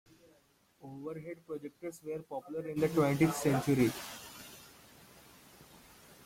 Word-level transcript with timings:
Overhead 0.81 1.45
projectors 1.45 2.01
were 2.03 2.23
popular 2.23 2.67
in 2.69 2.79
the 2.79 2.87
twentieth 2.87 3.37
century. 3.37 3.91